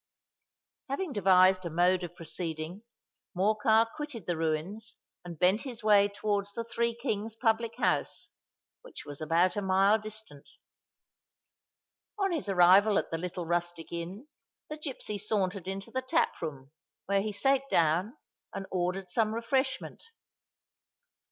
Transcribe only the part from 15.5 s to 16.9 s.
into the tap room,